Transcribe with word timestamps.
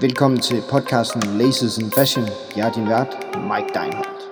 Velkommen 0.00 0.40
til 0.40 0.56
podcasten 0.70 1.22
Laces 1.38 1.78
in 1.78 1.90
Fashion. 1.90 2.24
Jeg 2.56 2.68
er 2.68 2.72
din 2.72 2.88
vært, 2.94 3.12
Mike 3.50 3.70
Deinhardt. 3.76 4.22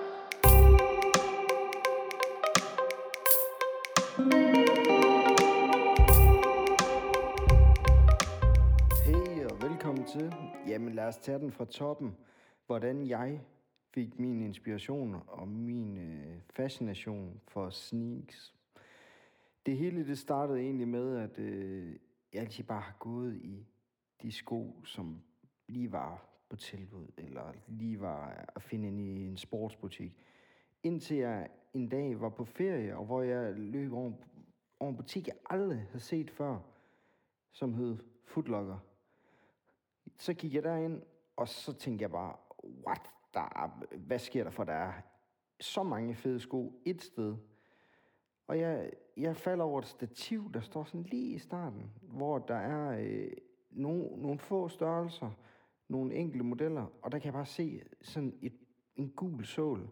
Hej 9.05 9.45
og 9.45 9.61
velkommen 9.69 10.05
til. 10.05 10.35
Jamen 10.67 10.93
lad 10.93 11.07
os 11.07 11.17
tage 11.17 11.39
den 11.39 11.51
fra 11.51 11.65
toppen. 11.65 12.15
Hvordan 12.67 13.07
jeg 13.07 13.39
fik 13.93 14.19
min 14.19 14.41
inspiration 14.41 15.15
og 15.27 15.47
min 15.47 15.97
øh, 15.97 16.35
fascination 16.49 17.41
for 17.47 17.69
sneaks. 17.69 18.53
Det 19.65 19.77
hele 19.77 20.07
det 20.07 20.17
startede 20.19 20.59
egentlig 20.59 20.87
med, 20.87 21.17
at 21.17 21.39
øh, 21.39 21.95
jeg 22.33 22.41
altid 22.41 22.63
bare 22.63 22.81
har 22.81 22.95
gået 22.99 23.35
i 23.35 23.65
de 24.21 24.31
sko, 24.31 24.75
som 24.85 25.21
lige 25.67 25.91
var 25.91 26.25
på 26.49 26.55
tilbud, 26.55 27.07
eller 27.17 27.53
lige 27.67 28.01
var 28.01 28.45
at 28.55 28.61
finde 28.61 28.87
ind 28.87 28.99
i 28.99 29.27
en 29.27 29.37
sportsbutik. 29.37 30.17
Indtil 30.83 31.17
jeg 31.17 31.49
en 31.73 31.89
dag 31.89 32.21
var 32.21 32.29
på 32.29 32.45
ferie, 32.45 32.97
og 32.97 33.05
hvor 33.05 33.21
jeg 33.21 33.53
løb 33.53 33.93
over, 33.93 34.13
over 34.79 34.91
en 34.91 34.97
butik, 34.97 35.27
jeg 35.27 35.35
aldrig 35.49 35.79
havde 35.79 35.99
set 35.99 36.31
før, 36.31 36.59
som 37.51 37.73
hed 37.73 37.97
Footlocker. 38.25 38.79
Så 40.17 40.33
gik 40.33 40.53
jeg 40.53 40.63
derind, 40.63 41.01
og 41.35 41.47
så 41.47 41.73
tænkte 41.73 42.03
jeg 42.03 42.11
bare, 42.11 42.35
what? 42.87 43.01
Der 43.33 43.39
er, 43.39 43.95
hvad 43.97 44.19
sker 44.19 44.43
der 44.43 44.51
for, 44.51 44.63
der 44.63 44.73
er 44.73 44.93
så 45.59 45.83
mange 45.83 46.15
fede 46.15 46.39
sko 46.39 46.81
et 46.85 47.01
sted. 47.01 47.35
Og 48.47 48.59
jeg, 48.59 48.91
jeg 49.17 49.35
falder 49.35 49.65
over 49.65 49.79
et 49.79 49.87
stativ, 49.87 50.51
der 50.53 50.61
står 50.61 50.83
sådan 50.83 51.03
lige 51.03 51.35
i 51.35 51.37
starten, 51.37 51.91
hvor 52.01 52.39
der 52.39 52.55
er 52.55 52.99
øh, 52.99 53.31
nogle, 53.71 54.21
nogle 54.21 54.39
få 54.39 54.67
størrelser, 54.67 55.31
nogle 55.87 56.13
enkelte 56.13 56.43
modeller, 56.43 56.85
og 57.01 57.11
der 57.11 57.19
kan 57.19 57.25
jeg 57.25 57.33
bare 57.33 57.45
se 57.45 57.83
sådan 58.01 58.37
et, 58.41 58.53
en 58.95 59.09
gul 59.09 59.45
sål, 59.45 59.89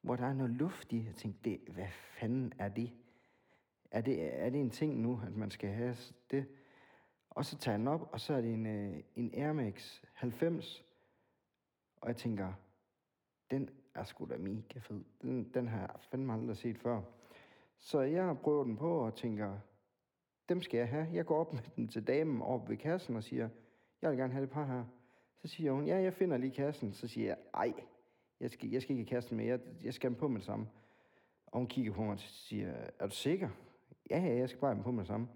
hvor 0.00 0.16
der 0.16 0.26
er 0.26 0.32
noget 0.32 0.52
luft 0.52 0.92
i. 0.92 1.04
Jeg 1.04 1.14
tænkte, 1.14 1.50
det, 1.50 1.60
hvad 1.68 1.88
fanden 1.90 2.52
er 2.58 2.68
det? 2.68 2.92
Er 3.90 4.00
det, 4.00 4.44
er 4.44 4.50
det 4.50 4.60
en 4.60 4.70
ting 4.70 5.00
nu, 5.00 5.20
at 5.26 5.36
man 5.36 5.50
skal 5.50 5.70
have 5.70 5.96
det? 6.30 6.46
Og 7.30 7.44
så 7.44 7.58
tager 7.58 7.72
jeg 7.72 7.78
den 7.78 7.88
op, 7.88 8.08
og 8.12 8.20
så 8.20 8.34
er 8.34 8.40
det 8.40 8.54
en, 8.54 8.66
øh, 8.66 9.02
en 9.14 9.30
Air 9.34 9.52
Max 9.52 10.02
90. 10.12 10.84
Og 12.00 12.08
jeg 12.08 12.16
tænker, 12.16 12.52
den 13.50 13.70
er 13.94 14.04
sgu 14.04 14.26
da 14.30 14.36
mega 14.36 14.78
fed. 14.78 15.04
Den, 15.22 15.54
den 15.54 15.68
har 15.68 15.80
jeg 15.80 15.90
fandme 16.00 16.32
aldrig 16.32 16.56
set 16.56 16.78
før. 16.78 17.02
Så 17.78 18.00
jeg 18.00 18.38
prøver 18.42 18.64
den 18.64 18.76
på 18.76 18.98
og 18.98 19.14
tænker, 19.14 19.58
dem 20.48 20.62
skal 20.62 20.78
jeg 20.78 20.88
have. 20.88 21.08
Jeg 21.12 21.26
går 21.26 21.40
op 21.40 21.52
med 21.52 21.62
den 21.76 21.88
til 21.88 22.06
damen 22.06 22.42
op 22.42 22.68
ved 22.68 22.76
kassen 22.76 23.16
og 23.16 23.24
siger, 23.24 23.48
jeg 24.02 24.10
vil 24.10 24.18
gerne 24.18 24.32
have 24.32 24.42
det 24.42 24.50
par 24.50 24.66
her. 24.66 24.84
Så 25.42 25.48
siger 25.48 25.72
hun, 25.72 25.86
ja, 25.86 25.96
jeg 25.96 26.14
finder 26.14 26.36
lige 26.36 26.54
kassen. 26.54 26.92
Så 26.92 27.08
siger 27.08 27.26
jeg, 27.26 27.36
ej, 27.54 27.74
jeg 28.40 28.50
skal, 28.50 28.70
jeg 28.70 28.82
skal 28.82 28.92
ikke 28.98 29.02
i 29.02 29.14
kassen 29.14 29.36
mere, 29.36 29.46
jeg, 29.46 29.60
jeg 29.84 29.94
skal 29.94 30.10
dem 30.10 30.18
på 30.18 30.28
med 30.28 30.38
det 30.38 30.46
samme. 30.46 30.68
Og 31.46 31.58
hun 31.58 31.66
kigger 31.66 31.92
på 31.92 32.02
mig 32.02 32.12
og 32.12 32.18
siger, 32.20 32.72
er 32.98 33.06
du 33.06 33.14
sikker? 33.14 33.48
Ja, 34.10 34.18
ja, 34.18 34.36
jeg 34.36 34.48
skal 34.48 34.60
bare 34.60 34.70
have 34.70 34.74
dem 34.74 34.84
på 34.84 34.90
med 34.90 35.00
det 35.00 35.08
samme. 35.08 35.28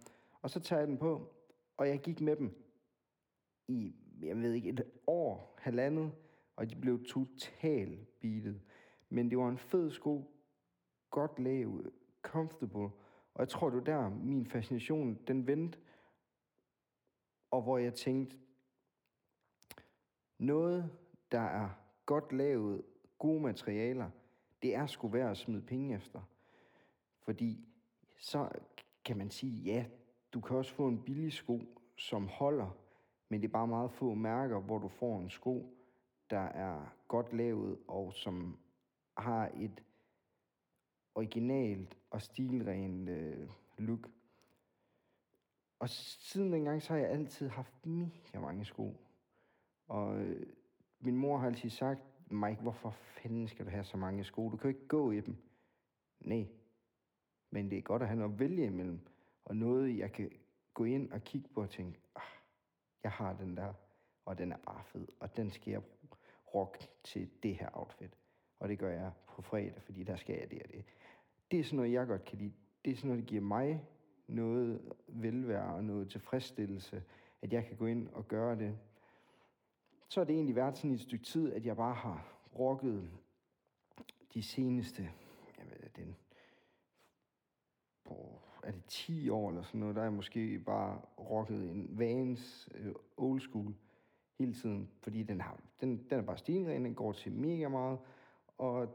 Og 0.43 0.51
så 0.51 0.61
tager 0.61 0.81
jeg 0.81 0.89
den 0.89 0.99
på, 0.99 1.35
og 1.77 1.89
jeg 1.89 2.01
gik 2.01 2.21
med 2.21 2.37
dem 2.37 2.65
i, 3.69 3.95
jeg 4.23 4.37
ved 4.37 4.53
ikke, 4.53 4.69
et 4.69 4.85
år, 5.07 5.55
halvandet, 5.59 6.13
og 6.57 6.71
de 6.71 6.77
blev 6.77 7.05
totalt 7.05 8.21
beatet. 8.21 8.61
Men 9.09 9.31
det 9.31 9.39
var 9.39 9.49
en 9.49 9.59
fed 9.59 9.91
sko, 9.91 10.25
godt 11.11 11.39
lavet, 11.39 11.91
comfortable, 12.23 12.91
og 13.35 13.41
jeg 13.41 13.49
tror, 13.49 13.71
det 13.71 13.77
var 13.79 13.85
der, 13.85 14.09
min 14.09 14.47
fascination, 14.47 15.19
den 15.27 15.47
vendte, 15.47 15.79
og 17.51 17.63
hvor 17.63 17.79
jeg 17.79 17.95
tænkte, 17.95 18.37
noget, 20.41 20.91
der 21.33 21.41
er 21.41 21.69
godt 22.07 22.33
lavet, 22.33 22.83
gode 23.19 23.41
materialer, 23.41 24.11
det 24.63 24.75
er 24.75 24.87
sgu 24.87 25.09
værd 25.09 25.31
at 25.31 25.37
smide 25.37 25.63
penge 25.63 25.95
efter. 25.95 26.21
Fordi 27.19 27.69
så 28.19 28.49
kan 29.05 29.17
man 29.17 29.31
sige, 29.31 29.63
ja, 29.63 29.85
du 30.33 30.41
kan 30.41 30.57
også 30.57 30.75
få 30.75 30.89
en 30.89 31.03
billig 31.03 31.33
sko, 31.33 31.61
som 31.97 32.29
holder, 32.29 32.77
men 33.29 33.41
det 33.41 33.49
er 33.49 33.53
bare 33.53 33.67
meget 33.67 33.91
få 33.91 34.15
mærker, 34.15 34.61
hvor 34.61 34.79
du 34.79 34.89
får 34.89 35.19
en 35.19 35.31
sko, 35.31 35.77
der 36.31 36.41
er 36.41 36.95
godt 37.09 37.33
lavet, 37.33 37.79
og 37.89 38.13
som 38.15 38.59
har 39.17 39.51
et 39.57 39.83
originalt 41.15 41.97
og 42.11 42.23
stilrent 42.23 43.09
øh, 43.09 43.49
look. 43.79 44.11
Og 45.79 45.89
siden 45.89 46.53
dengang, 46.53 46.83
så 46.83 46.93
har 46.93 47.01
jeg 47.01 47.11
altid 47.11 47.49
haft 47.49 47.87
mega 47.87 48.41
mange 48.41 48.65
sko. 48.65 48.97
Og 49.91 50.21
øh, 50.21 50.47
min 51.01 51.17
mor 51.17 51.39
har 51.39 51.47
altid 51.47 51.71
sagt, 51.71 52.01
Mike, 52.31 52.61
hvorfor 52.63 52.91
fanden 52.91 53.49
skal 53.49 53.67
du 53.67 53.71
have 53.71 53.85
så 53.85 53.97
mange 53.97 54.25
sko? 54.25 54.51
Du 54.51 54.57
kan 54.57 54.71
jo 54.71 54.77
ikke 54.77 54.89
gå 54.89 55.11
i 55.11 55.21
dem. 55.21 55.37
Nej, 56.21 56.47
men 57.51 57.71
det 57.71 57.79
er 57.79 57.83
godt 57.83 58.03
at 58.03 58.09
have 58.09 58.19
noget 58.19 58.33
at 58.33 58.39
vælge 58.39 58.67
imellem. 58.67 59.01
Og 59.45 59.57
noget, 59.57 59.99
jeg 59.99 60.13
kan 60.13 60.31
gå 60.75 60.85
ind 60.85 61.13
og 61.13 61.25
kigge 61.25 61.49
på 61.49 61.63
og 61.63 61.71
tænke, 61.71 62.01
ah, 62.17 62.23
jeg 63.03 63.11
har 63.13 63.33
den 63.33 63.57
der, 63.57 63.73
og 64.25 64.39
den 64.39 64.53
er 64.53 64.57
bare 64.57 64.85
fed, 64.85 65.09
og 65.21 65.37
den 65.37 65.51
skal 65.51 65.71
jeg 65.71 65.83
rock 66.55 66.79
til 67.05 67.31
det 67.43 67.55
her 67.55 67.69
outfit. 67.73 68.17
Og 68.59 68.69
det 68.69 68.79
gør 68.79 68.91
jeg 68.91 69.13
på 69.27 69.43
fredag, 69.43 69.83
fordi 69.83 70.03
der 70.03 70.17
skal 70.17 70.39
jeg 70.39 70.51
det 70.51 70.63
og 70.63 70.69
det. 70.73 70.85
Det 71.51 71.61
er 71.61 71.65
sådan 71.65 71.77
noget, 71.77 71.93
jeg 71.93 72.07
godt 72.07 72.25
kan 72.25 72.39
lide. 72.39 72.53
Det 72.85 72.91
er 72.91 72.97
sådan 72.97 73.09
noget, 73.09 73.23
der 73.23 73.29
giver 73.29 73.43
mig 73.43 73.85
noget 74.27 74.93
velvære 75.09 75.75
og 75.75 75.85
noget 75.85 76.11
tilfredsstillelse, 76.11 77.03
at 77.43 77.53
jeg 77.53 77.65
kan 77.67 77.77
gå 77.77 77.87
ind 77.87 78.09
og 78.09 78.29
gøre 78.29 78.59
det. 78.59 78.79
Så 80.11 80.21
har 80.21 80.25
det 80.25 80.35
egentlig 80.35 80.57
været 80.57 80.77
sådan 80.77 80.93
et 80.93 81.01
stykke 81.01 81.25
tid, 81.25 81.53
at 81.53 81.67
jeg 81.67 81.77
bare 81.77 81.95
har 81.95 82.33
rokket 82.59 83.11
de 84.35 84.43
seneste, 84.43 85.03
jeg 85.59 85.67
ved 85.67 85.91
den, 85.97 86.17
på, 88.05 88.41
er 88.63 88.71
det 88.71 88.85
10 88.85 89.29
år 89.29 89.49
eller 89.49 89.63
sådan 89.63 89.81
noget, 89.81 89.95
der 89.95 90.03
er 90.03 90.05
jeg 90.05 90.13
måske 90.13 90.59
bare 90.59 91.01
rocket 91.19 91.71
en 91.71 91.99
Vans 91.99 92.69
øh, 92.75 92.95
old 93.17 93.41
school 93.41 93.75
hele 94.39 94.55
tiden, 94.55 94.91
fordi 95.03 95.23
den, 95.23 95.41
har, 95.41 95.61
den, 95.81 96.11
den 96.11 96.19
er 96.19 96.23
bare 96.23 96.39
stilren, 96.39 96.85
den 96.85 96.95
går 96.95 97.13
til 97.13 97.33
mega 97.33 97.69
meget, 97.69 97.99
og 98.59 98.89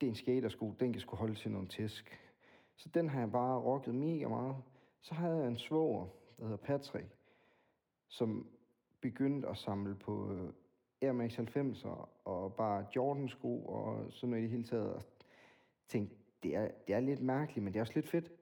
det 0.00 0.06
er 0.06 0.10
en 0.10 0.16
skatersko, 0.16 0.74
den 0.80 0.92
kan 0.92 1.00
skulle 1.00 1.18
holde 1.18 1.34
til 1.34 1.50
nogle 1.50 1.68
tæsk. 1.68 2.18
Så 2.76 2.88
den 2.88 3.08
har 3.08 3.20
jeg 3.20 3.32
bare 3.32 3.60
rocket 3.60 3.94
mega 3.94 4.28
meget. 4.28 4.56
Så 5.00 5.14
havde 5.14 5.36
jeg 5.36 5.48
en 5.48 5.58
svoger, 5.58 6.06
der 6.38 6.42
hedder 6.42 6.56
Patrick, 6.56 7.16
som 8.08 8.48
begyndte 9.04 9.48
at 9.48 9.56
samle 9.56 9.94
på 9.94 10.32
øh, 10.32 10.52
Air 11.02 11.12
Max 11.12 11.38
90'er 11.38 12.08
og 12.24 12.54
bare 12.54 12.86
Jordan-sko 12.96 13.66
og 13.66 14.12
sådan 14.12 14.30
noget 14.30 14.42
i 14.42 14.44
det 14.44 14.50
hele 14.50 14.64
taget. 14.64 14.92
Og 14.92 15.02
tænkte, 15.88 16.16
det 16.42 16.56
er, 16.56 16.68
det 16.86 16.94
er 16.94 17.00
lidt 17.00 17.20
mærkeligt, 17.20 17.64
men 17.64 17.72
det 17.72 17.78
er 17.78 17.82
også 17.82 17.94
lidt 17.94 18.08
fedt. 18.08 18.32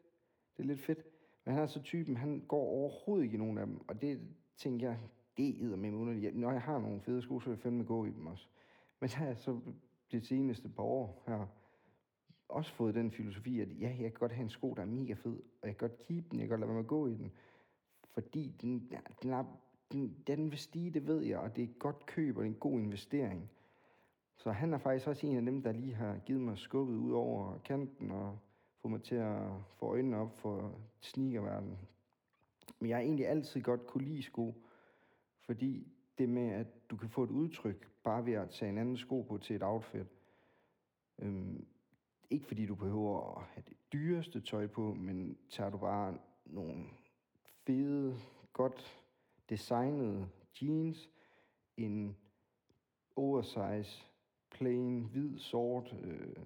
Det 0.57 0.63
er 0.63 0.67
lidt 0.67 0.81
fedt. 0.81 1.07
Men 1.45 1.55
han 1.55 1.63
er 1.63 1.67
så 1.67 1.83
typen, 1.83 2.17
han 2.17 2.45
går 2.49 2.63
overhovedet 2.63 3.25
ikke 3.25 3.35
i 3.35 3.39
nogen 3.39 3.59
af 3.59 3.67
dem. 3.67 3.81
Og 3.89 4.03
det 4.03 4.21
tænker 4.57 4.89
jeg, 4.89 4.99
det 5.37 5.63
er 5.63 5.77
med 5.77 5.93
underligt. 5.93 6.37
Når 6.37 6.53
jeg 6.53 6.63
har 6.63 6.79
nogle 6.79 7.01
fede 7.01 7.23
sko, 7.23 7.41
så 7.41 7.47
vil 7.47 7.57
jeg 7.57 7.63
fandme 7.63 7.85
gå 7.85 8.05
i 8.05 8.11
dem 8.11 8.27
også. 8.27 8.49
Men 9.01 9.09
så 9.09 9.17
har 9.17 9.27
jeg 9.27 9.37
så 9.37 9.61
det 10.13 10.27
seneste 10.27 10.69
par 10.69 10.83
år 10.83 11.23
her 11.27 11.47
også 12.49 12.73
fået 12.73 12.95
den 12.95 13.11
filosofi, 13.11 13.61
at 13.61 13.69
ja, 13.81 13.89
jeg 13.89 14.11
kan 14.11 14.21
godt 14.21 14.33
have 14.33 14.43
en 14.43 14.51
sko, 14.51 14.75
der 14.75 14.83
er 14.83 14.87
mega 14.87 15.13
fed, 15.13 15.37
og 15.63 15.69
jeg 15.69 15.77
kan 15.77 15.89
godt 15.89 15.99
keep 15.99 16.31
den, 16.31 16.41
jeg 16.41 16.49
kan 16.49 16.49
godt 16.49 16.61
lade 16.61 16.69
være 16.69 16.75
med 16.75 16.85
at 16.85 16.89
gå 16.89 17.07
i 17.07 17.15
den. 17.15 17.33
Fordi 18.15 18.55
den, 18.61 18.89
den, 19.23 19.31
er, 19.31 19.45
den, 19.93 20.17
den 20.27 20.51
vil 20.51 20.59
stige, 20.59 20.91
det 20.91 21.07
ved 21.07 21.21
jeg, 21.21 21.39
og 21.39 21.57
det 21.57 21.65
er 21.65 21.69
et 21.69 21.79
godt 21.79 22.07
køb, 22.07 22.37
og 22.37 22.43
det 22.43 22.49
er 22.49 22.53
en 22.55 22.61
god 22.61 22.81
investering. 22.81 23.51
Så 24.37 24.51
han 24.53 24.75
er 24.75 24.79
faktisk 24.79 25.07
også 25.07 25.27
en 25.27 25.37
af 25.37 25.43
dem, 25.43 25.63
der 25.63 25.73
lige 25.73 25.95
har 25.95 26.19
givet 26.19 26.41
mig 26.41 26.59
skubbet 26.59 26.97
ud 26.97 27.13
over 27.13 27.59
kanten, 27.59 28.11
og 28.11 28.39
fået 28.83 28.93
mig 28.93 29.03
til 29.03 29.15
at 29.15 29.51
få 29.77 29.87
øjnene 29.87 30.17
op 30.17 30.39
for 30.39 30.79
sneakerverdenen. 31.01 31.79
Men 32.81 32.89
jeg 32.89 32.97
har 32.97 33.03
egentlig 33.03 33.29
altid 33.29 33.61
godt 33.61 33.87
kunne 33.87 34.05
lide 34.05 34.23
sko, 34.23 34.55
fordi 35.41 35.93
det 36.19 36.29
med, 36.29 36.51
at 36.51 36.91
du 36.91 36.97
kan 36.97 37.09
få 37.09 37.23
et 37.25 37.31
udtryk, 37.31 37.89
bare 38.05 38.27
ved 38.27 38.33
at 38.33 38.51
tage 38.51 38.71
en 38.71 38.79
anden 38.79 38.97
sko 38.97 39.23
på 39.23 39.39
til 39.39 39.57
et 39.57 39.63
outfit. 39.63 40.07
Øhm, 41.19 41.67
ikke 42.31 42.47
fordi 42.47 42.67
du 42.67 42.75
behøver 42.75 43.39
at 43.39 43.45
have 43.45 43.65
det 43.69 43.77
dyreste 43.93 44.41
tøj 44.41 44.67
på, 44.67 44.95
men 44.95 45.39
tager 45.51 45.71
du 45.71 45.79
bare 45.79 46.19
nogle 46.47 46.85
fede, 47.67 48.17
godt 48.53 49.02
designede 49.53 50.29
jeans, 50.63 51.11
en 51.77 52.17
oversize, 53.17 54.07
plain, 54.51 55.05
hvid, 55.05 55.39
sort 55.39 55.95
øh, 56.03 56.37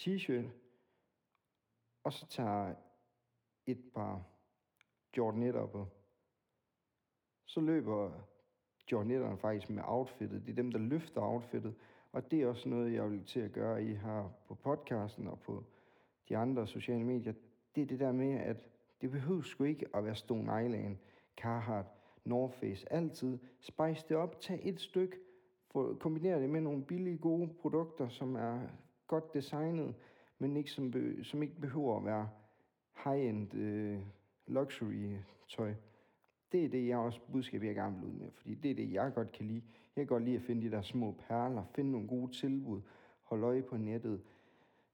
t-shirt, 0.00 0.44
og 2.04 2.12
så 2.12 2.26
tager 2.26 2.74
et 3.66 3.84
par 3.94 4.22
Jordan 5.16 5.42
1 5.42 5.54
på. 5.54 5.88
Så 7.44 7.60
løber 7.60 8.12
Jordan 8.92 9.10
1'eren 9.10 9.36
faktisk 9.36 9.70
med 9.70 9.82
outfittet. 9.86 10.42
Det 10.46 10.50
er 10.50 10.56
dem, 10.56 10.72
der 10.72 10.78
løfter 10.78 11.20
outfittet. 11.20 11.74
Og 12.12 12.30
det 12.30 12.42
er 12.42 12.48
også 12.48 12.68
noget, 12.68 12.92
jeg 12.92 13.10
vil 13.10 13.24
til 13.24 13.40
at 13.40 13.52
gøre 13.52 13.84
i 13.84 13.94
her 13.94 14.30
på 14.48 14.54
podcasten 14.54 15.28
og 15.28 15.40
på 15.40 15.64
de 16.28 16.36
andre 16.36 16.66
sociale 16.66 17.04
medier. 17.04 17.32
Det 17.74 17.82
er 17.82 17.86
det 17.86 18.00
der 18.00 18.12
med, 18.12 18.32
at 18.32 18.56
det 19.00 19.10
behøver 19.10 19.42
sgu 19.42 19.64
ikke 19.64 19.86
at 19.94 20.04
være 20.04 20.14
Stone 20.14 20.64
Island, 20.64 20.96
Carhartt, 21.36 21.88
North 22.24 22.54
Face. 22.54 22.92
Altid 22.92 23.38
spice 23.60 24.04
det 24.08 24.16
op, 24.16 24.40
tag 24.40 24.60
et 24.62 24.80
stykke, 24.80 25.16
kombinere 25.98 26.40
det 26.40 26.50
med 26.50 26.60
nogle 26.60 26.84
billige, 26.84 27.18
gode 27.18 27.48
produkter, 27.60 28.08
som 28.08 28.34
er 28.34 28.60
godt 29.06 29.34
designet, 29.34 29.94
men 30.38 30.56
ikke 30.56 30.70
som, 30.70 30.90
be, 30.90 31.24
som 31.24 31.42
ikke 31.42 31.60
behøver 31.60 31.96
at 31.96 32.04
være 32.04 32.28
high-end 33.04 33.54
øh, 33.54 34.00
luxury 34.46 35.16
tøj. 35.48 35.74
Det 36.52 36.64
er 36.64 36.68
det, 36.68 36.88
jeg 36.88 36.98
også 36.98 37.20
budskab, 37.32 37.62
jeg 37.62 37.74
gerne 37.74 37.96
vil 37.96 38.08
ud 38.08 38.12
med, 38.12 38.30
fordi 38.30 38.54
det 38.54 38.70
er 38.70 38.74
det, 38.74 38.92
jeg 38.92 39.12
godt 39.14 39.32
kan 39.32 39.46
lide. 39.46 39.62
Jeg 39.96 40.02
kan 40.02 40.06
godt 40.06 40.24
lide 40.24 40.36
at 40.36 40.42
finde 40.42 40.62
de 40.62 40.70
der 40.70 40.82
små 40.82 41.16
perler, 41.28 41.64
finde 41.74 41.90
nogle 41.90 42.08
gode 42.08 42.32
tilbud, 42.32 42.80
holde 43.22 43.46
øje 43.46 43.62
på 43.62 43.76
nettet, 43.76 44.22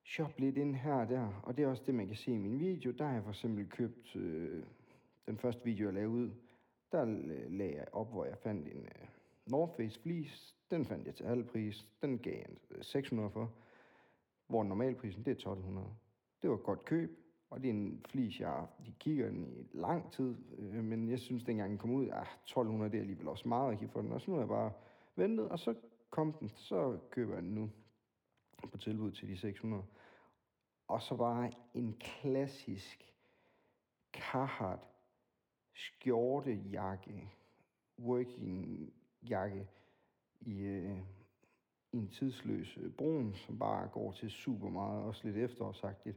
shop 0.05 0.39
lidt 0.39 0.57
ind 0.57 0.75
her 0.75 0.95
og 0.95 1.09
der, 1.09 1.41
og 1.43 1.57
det 1.57 1.65
er 1.65 1.69
også 1.69 1.83
det, 1.87 1.95
man 1.95 2.07
kan 2.07 2.17
se 2.17 2.33
i 2.33 2.37
min 2.37 2.61
video. 2.61 2.91
Der 2.91 3.05
har 3.05 3.13
jeg 3.13 3.23
for 3.23 3.31
eksempel 3.31 3.69
købt 3.69 4.17
øh, 4.17 4.63
den 5.27 5.39
første 5.39 5.65
video, 5.65 5.85
jeg 5.87 5.95
lavede 5.95 6.11
ud, 6.11 6.31
der 6.93 7.05
lagde 7.49 7.77
jeg 7.77 7.87
op, 7.93 8.11
hvor 8.11 8.25
jeg 8.25 8.39
fandt 8.39 8.69
en 8.69 8.83
øh, 8.85 9.09
North 9.47 9.77
Face 9.77 10.01
fleece. 10.01 10.55
Den 10.71 10.85
fandt 10.85 11.07
jeg 11.07 11.15
til 11.15 11.27
halv 11.27 11.45
pris. 11.45 11.87
Den 12.03 12.19
gav 12.19 12.35
jeg 12.35 12.85
600 12.85 13.27
øh, 13.27 13.33
for, 13.33 13.53
hvor 14.47 14.65
normalprisen 14.65 15.25
det 15.25 15.31
er 15.31 15.35
1200. 15.35 15.87
Det 16.43 16.51
var 16.51 16.57
et 16.57 16.63
godt 16.63 16.85
køb, 16.85 17.19
og 17.51 17.63
det 17.63 17.71
er 17.71 17.75
en 17.75 18.05
fleece, 18.09 18.49
jeg 18.49 18.67
de 18.87 18.95
kigger 18.99 19.29
den 19.29 19.47
i 19.47 19.69
lang 19.73 20.13
tid, 20.13 20.37
øh, 20.59 20.85
men 20.85 21.09
jeg 21.09 21.19
synes, 21.19 21.45
dengang 21.45 21.71
den 21.71 21.79
kom 21.79 21.91
ud, 21.91 22.09
ah, 22.13 22.27
1200 22.43 22.91
det 22.91 22.97
er 22.97 23.01
alligevel 23.01 23.29
også 23.29 23.49
meget 23.49 23.73
at 23.73 23.79
give 23.79 23.91
for 23.91 24.03
den, 24.03 24.13
og 24.13 24.21
så 24.21 24.31
nu 24.31 24.35
har 24.35 24.43
jeg 24.43 24.49
bare 24.49 24.73
ventet, 25.17 25.49
og 25.49 25.59
så 25.59 25.75
kom 26.11 26.33
den, 26.33 26.49
så 26.49 26.99
køber 27.11 27.35
jeg 27.35 27.43
den 27.43 27.55
nu 27.55 27.71
på 28.71 28.79
tilbud 28.79 29.13
til 29.13 29.29
de 29.29 29.37
600. 29.37 29.85
Og 30.89 31.03
så 31.03 31.17
bare 31.17 31.53
en 31.75 31.97
klassisk 32.01 33.15
Carhartt 34.13 34.90
skjortejakke, 35.81 37.31
working 37.99 38.93
jakke 39.23 39.69
i, 40.41 40.61
øh, 40.61 40.99
en 41.93 42.09
tidsløs 42.09 42.79
øh, 42.83 42.93
brun, 42.93 43.35
som 43.35 43.59
bare 43.59 43.89
går 43.89 44.13
til 44.13 44.31
super 44.31 44.69
meget, 44.69 45.05
også 45.05 45.27
lidt 45.27 45.37
efterårsagtigt. 45.37 46.17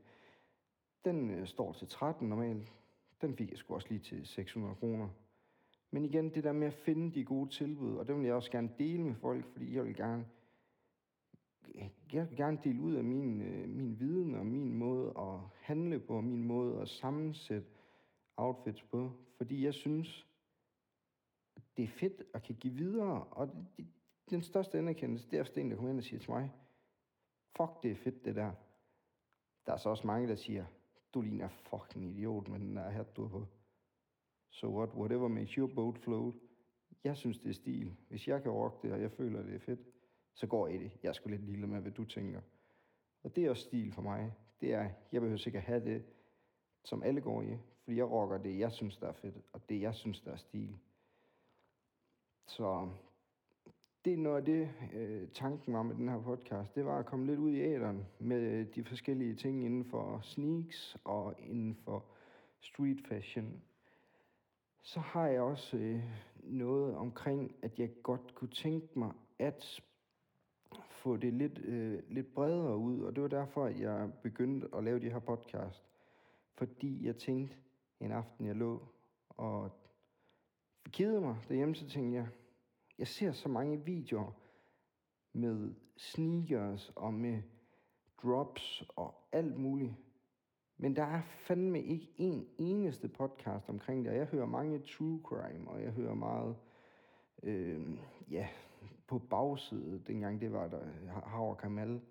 Den 1.06 1.30
øh, 1.30 1.48
står 1.48 1.74
til 1.74 1.88
13 1.88 2.30
normalt. 2.30 2.74
Den 3.22 3.36
fik 3.36 3.50
jeg 3.50 3.58
sgu 3.58 3.74
også 3.74 3.88
lige 3.90 4.00
til 4.00 4.28
600 4.28 4.76
kroner. 4.76 5.10
Men 5.92 6.06
igen, 6.06 6.30
det 6.30 6.44
der 6.44 6.52
med 6.52 6.68
at 6.68 6.74
finde 6.74 7.14
de 7.14 7.26
gode 7.26 7.50
tilbud, 7.50 7.96
og 7.96 8.08
det 8.08 8.16
vil 8.16 8.26
jeg 8.26 8.36
også 8.36 8.52
gerne 8.52 8.70
dele 8.80 9.04
med 9.04 9.16
folk, 9.16 9.46
fordi 9.46 9.76
jeg 9.76 9.84
vil 9.84 9.96
gerne, 9.96 10.26
jeg 12.14 12.30
vil 12.30 12.38
gerne 12.38 12.60
dele 12.64 12.82
ud 12.82 12.94
af 12.94 13.04
min, 13.04 13.42
øh, 13.42 13.70
min 13.70 14.00
viden 14.00 14.36
og 14.36 14.46
min 14.46 14.74
måde 14.74 15.14
at 15.18 15.40
handle 15.62 16.00
på, 16.00 16.16
og 16.16 16.24
min 16.24 16.44
måde 16.44 16.82
at 16.82 16.90
sammensætte 16.90 17.68
outfits 18.38 18.84
på, 18.84 19.12
fordi 19.38 19.66
jeg 19.66 19.74
synes, 19.74 20.28
det 21.78 21.84
er 21.84 21.88
fedt 21.88 22.24
at 22.34 22.44
kan 22.44 22.56
give 22.56 22.74
videre, 22.74 23.24
og 23.24 23.48
det, 23.78 23.88
den 24.30 24.42
største 24.42 24.78
anerkendelse, 24.78 25.30
det 25.32 25.40
er 25.40 25.44
Sten, 25.44 25.70
der 25.70 25.76
kommer 25.76 25.92
ind 25.92 26.00
og 26.00 26.04
siger 26.04 26.20
til 26.20 26.32
mig, 26.32 26.52
fuck, 27.58 27.84
det 27.84 27.92
er 27.92 27.96
fedt 27.96 28.26
det 28.26 28.36
der. 28.36 28.52
Der 29.66 29.74
er 29.74 29.78
så 29.78 29.90
også 29.90 30.08
mange, 30.08 30.28
der 30.28 30.36
siger, 30.36 30.66
du 31.14 31.22
ligner 31.22 31.48
fucking 31.48 32.06
idiot 32.06 32.48
med 32.48 32.60
den 32.60 32.76
der 32.76 32.90
hat, 32.90 33.16
du 33.16 33.28
på. 33.28 33.48
So 34.50 34.78
what, 34.78 34.90
whatever 34.90 35.28
makes 35.28 35.52
your 35.52 35.68
boat 35.76 35.98
float. 35.98 36.36
Jeg 37.04 37.18
synes, 37.18 37.40
det 37.40 37.50
er 37.50 37.54
stil. 37.54 37.96
Hvis 38.10 38.28
jeg 38.28 38.44
kan 38.44 38.52
rock 38.52 38.84
det, 38.84 38.94
og 38.94 39.02
jeg 39.02 39.12
føler, 39.12 39.44
det 39.44 39.56
er 39.56 39.60
fedt, 39.60 39.80
så 40.34 40.48
går 40.48 40.68
jeg 40.68 40.76
i 40.76 40.84
det. 40.84 40.92
Jeg 41.04 41.10
er 41.10 41.14
sgu 41.14 41.30
lidt 41.30 41.46
lille 41.46 41.68
med, 41.68 41.82
hvad 41.82 41.92
du 41.92 42.06
tænker. 42.06 42.42
Og 43.24 43.36
det 43.36 43.46
er 43.46 43.50
også 43.50 43.64
stil 43.64 43.92
for 43.92 44.02
mig. 44.02 44.34
Det 44.62 44.74
er, 44.74 44.90
jeg 45.12 45.22
behøver 45.22 45.38
sikkert 45.38 45.64
have 45.64 45.86
det, 45.86 46.06
som 46.84 47.04
alle 47.04 47.22
går 47.22 47.42
i. 47.42 47.58
Fordi 47.84 47.98
jeg 47.98 48.12
rocker 48.12 48.38
det, 48.38 48.60
jeg 48.60 48.72
synes, 48.72 48.98
der 48.98 49.08
er 49.08 49.14
fedt, 49.14 49.36
og 49.54 49.70
det, 49.70 49.82
jeg 49.82 49.96
synes, 49.96 50.22
der 50.22 50.32
er 50.32 50.38
stil. 50.38 50.76
Så 52.48 52.90
det 54.06 54.14
er 54.14 54.18
noget 54.18 54.38
af 54.38 54.46
det, 54.46 54.70
øh, 54.94 55.28
tanken 55.30 55.74
var 55.74 55.84
med 55.84 55.96
den 55.96 56.10
her 56.10 56.22
podcast. 56.22 56.76
Det 56.76 56.86
var 56.86 57.00
at 57.00 57.06
komme 57.06 57.26
lidt 57.26 57.40
ud 57.40 57.52
i 57.52 57.62
æderen 57.62 58.06
med 58.20 58.66
de 58.66 58.84
forskellige 58.84 59.36
ting 59.36 59.66
inden 59.66 59.86
for 59.86 60.20
sneaks 60.22 60.98
og 61.04 61.36
inden 61.38 61.76
for 61.76 62.06
street 62.60 63.08
fashion. 63.08 63.62
Så 64.82 65.00
har 65.00 65.28
jeg 65.28 65.42
også 65.42 65.78
øh, 65.78 66.04
noget 66.44 66.96
omkring, 66.96 67.56
at 67.62 67.80
jeg 67.80 67.90
godt 68.04 68.36
kunne 68.36 68.52
tænke 68.52 69.00
mig 69.00 69.12
at 69.40 69.82
få 70.90 71.18
det 71.18 71.34
lidt, 71.34 71.60
øh, 71.60 72.00
lidt 72.10 72.34
bredere 72.34 72.78
ud, 72.78 73.00
og 73.00 73.16
det 73.16 73.24
var 73.24 73.30
derfor, 73.30 73.66
at 73.66 73.80
jeg 73.80 74.12
begyndte 74.24 74.68
at 74.76 74.84
lave 74.84 75.00
de 75.00 75.10
her 75.10 75.20
podcast. 75.20 75.84
Fordi 76.54 77.06
jeg 77.06 77.16
tænkte 77.16 77.56
en 78.06 78.12
aften, 78.12 78.46
jeg 78.46 78.56
lå 78.56 78.88
og 79.30 79.72
kede 80.92 81.22
mig 81.22 81.36
derhjemme, 81.48 81.76
så 81.76 81.90
tænkte 81.90 82.16
jeg, 82.16 82.28
jeg 82.98 83.08
ser 83.08 83.32
så 83.32 83.50
mange 83.50 83.86
videoer 83.86 84.32
med 85.34 85.76
sneakers 85.98 86.92
og 86.96 87.14
med 87.14 87.42
drops 88.24 88.84
og 88.96 89.16
alt 89.32 89.58
muligt. 89.58 89.94
Men 90.78 90.96
der 90.96 91.04
er 91.04 91.22
fandme 91.22 91.82
ikke 91.82 92.14
en 92.18 92.48
eneste 92.58 93.08
podcast 93.08 93.70
omkring 93.70 94.06
det. 94.06 94.14
Jeg 94.14 94.26
hører 94.26 94.46
mange 94.46 94.80
true 94.80 95.22
crime, 95.24 95.70
og 95.70 95.84
jeg 95.84 95.92
hører 95.92 96.14
meget, 96.14 96.56
øh, 97.44 97.98
ja, 98.32 98.48
på 99.08 99.20
bagsiden, 99.20 100.04
dengang 100.08 100.42
det 100.42 100.52
var 100.52 100.68
der, 100.68 100.86
Havre 101.26 101.56
Kamal. 101.56 102.02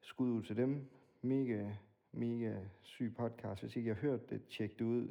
Skud 0.00 0.30
ud 0.30 0.42
til 0.42 0.56
dem. 0.56 0.90
Mega, 1.22 1.70
mega 2.12 2.54
syg 2.82 3.14
podcast. 3.16 3.62
Hvis 3.62 3.76
ikke 3.76 3.88
jeg 3.88 3.96
har 3.96 4.00
hørt 4.00 4.30
det, 4.30 4.46
tjek 4.46 4.78
det 4.78 4.84
ud. 4.84 5.08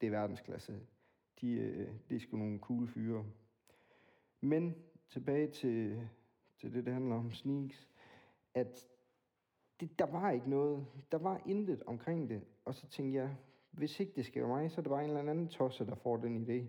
Det 0.00 0.06
er 0.06 0.10
verdensklasse. 0.10 0.80
De, 1.40 1.52
øh, 1.52 1.88
er 2.10 2.18
sgu 2.18 2.36
nogle 2.36 2.58
cool 2.58 2.88
fyre. 2.88 3.24
Men 4.40 4.74
tilbage 5.08 5.50
til, 5.50 6.08
til 6.58 6.74
det, 6.74 6.84
det 6.84 6.92
handler 6.92 7.16
om 7.16 7.32
sneaks, 7.32 7.88
at 8.54 8.88
det, 9.80 9.98
der 9.98 10.06
var 10.06 10.30
ikke 10.30 10.50
noget, 10.50 10.86
der 11.12 11.18
var 11.18 11.42
intet 11.46 11.82
omkring 11.86 12.28
det. 12.28 12.42
Og 12.64 12.74
så 12.74 12.86
tænkte 12.86 13.18
jeg, 13.18 13.36
hvis 13.70 14.00
ikke 14.00 14.12
det 14.16 14.26
skal 14.26 14.42
være 14.42 14.48
mig, 14.48 14.70
så 14.70 14.80
er 14.80 14.82
det 14.82 14.90
bare 14.90 15.04
en 15.04 15.10
eller 15.10 15.30
anden 15.30 15.48
tosse, 15.48 15.86
der 15.86 15.94
får 15.94 16.16
den 16.16 16.44
idé. 16.44 16.64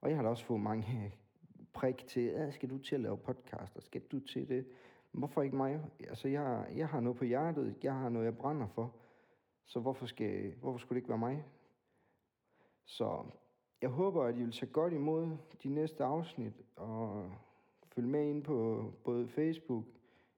Og 0.00 0.08
jeg 0.08 0.18
har 0.18 0.22
da 0.22 0.28
også 0.28 0.44
fået 0.44 0.60
mange 0.60 1.14
prik 1.72 2.06
til, 2.06 2.48
skal 2.52 2.70
du 2.70 2.78
til 2.78 2.94
at 2.94 3.00
lave 3.00 3.18
podcaster, 3.18 3.80
skal 3.80 4.00
du 4.00 4.20
til 4.20 4.48
det? 4.48 4.66
Hvorfor 5.12 5.42
ikke 5.42 5.56
mig? 5.56 5.80
Altså, 6.00 6.28
jeg, 6.28 6.66
jeg 6.76 6.88
har 6.88 7.00
noget 7.00 7.18
på 7.18 7.24
hjertet, 7.24 7.76
jeg 7.82 7.94
har 7.94 8.08
noget, 8.08 8.26
jeg 8.26 8.36
brænder 8.36 8.66
for. 8.66 8.99
Så 9.70 9.80
hvorfor, 9.80 10.06
skal, 10.06 10.54
hvorfor 10.60 10.78
skulle 10.78 10.96
det 10.96 11.00
ikke 11.00 11.08
være 11.08 11.18
mig? 11.18 11.44
Så 12.84 13.24
jeg 13.82 13.90
håber, 13.90 14.24
at 14.24 14.36
I 14.36 14.42
vil 14.42 14.52
tage 14.52 14.72
godt 14.72 14.92
imod 14.92 15.36
de 15.62 15.68
næste 15.68 16.04
afsnit, 16.04 16.52
og 16.76 17.30
følge 17.94 18.08
med 18.08 18.30
ind 18.30 18.44
på 18.44 18.84
både 19.04 19.28
Facebook, 19.28 19.84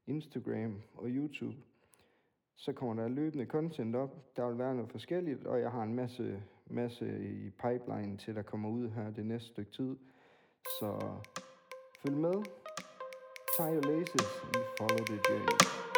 Instagram 0.06 0.82
og 0.94 1.08
YouTube. 1.08 1.56
Så 2.56 2.72
kommer 2.72 3.02
der 3.02 3.08
løbende 3.08 3.46
content 3.46 3.96
op. 3.96 4.36
Der 4.36 4.48
vil 4.48 4.58
være 4.58 4.74
noget 4.74 4.90
forskelligt, 4.90 5.46
og 5.46 5.60
jeg 5.60 5.70
har 5.70 5.82
en 5.82 5.94
masse, 5.94 6.42
masse 6.66 7.24
i 7.24 7.50
pipeline 7.50 8.16
til, 8.16 8.34
der 8.34 8.42
kommer 8.42 8.68
ud 8.68 8.88
her 8.88 9.10
det 9.10 9.26
næste 9.26 9.48
stykke 9.48 9.70
tid. 9.70 9.96
Så 10.80 11.18
følg 12.02 12.16
med. 12.16 12.44
Tie 13.56 13.74
your 13.74 13.82
laces 13.82 14.42
and 14.42 14.64
follow 14.78 15.04
the 15.06 15.20
journey. 15.28 15.91